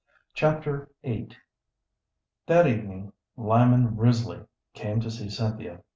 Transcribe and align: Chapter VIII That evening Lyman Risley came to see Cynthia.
Chapter 0.33 0.89
VIII 1.03 1.29
That 2.47 2.65
evening 2.65 3.13
Lyman 3.37 3.97
Risley 3.97 4.39
came 4.73 4.99
to 4.99 5.11
see 5.11 5.29
Cynthia. 5.29 5.83